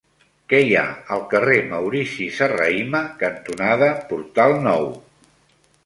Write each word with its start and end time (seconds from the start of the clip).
Què 0.51 0.61
hi 0.67 0.71
ha 0.79 0.85
al 1.15 1.21
carrer 1.33 1.57
Maurici 1.75 2.27
Serrahima 2.39 3.05
cantonada 3.23 3.95
Portal 4.15 4.59
Nou? 4.71 4.93